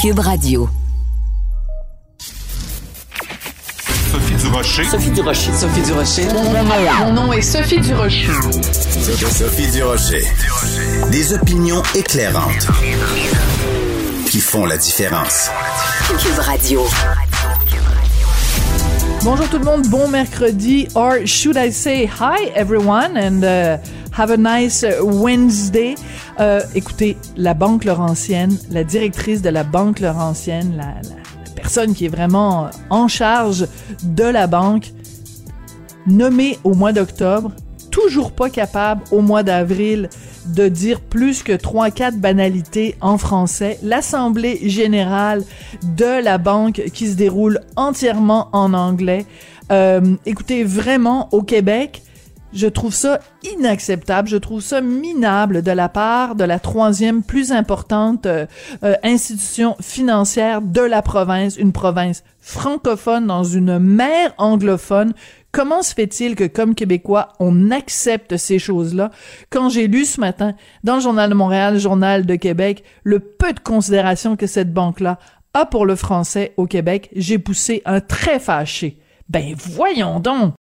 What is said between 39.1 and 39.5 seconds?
au mois